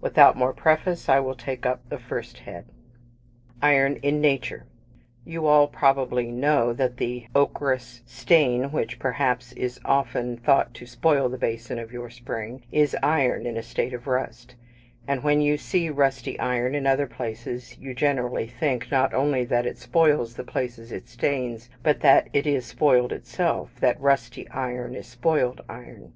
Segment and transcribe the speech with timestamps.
[0.00, 2.66] Without more preface, I will take up the first head.
[3.60, 3.72] I.
[3.74, 4.66] IRON IN NATURE.
[5.24, 11.28] You all probably know that the ochreous stain, which, perhaps, is often thought to spoil
[11.28, 14.54] the basin of your spring, is iron in a state of rust:
[15.08, 19.66] and when you see rusty iron in other places you generally think, not only that
[19.66, 24.94] it spoils the places it stains, but that it is spoiled itself that rusty iron
[24.94, 26.12] is spoiled iron.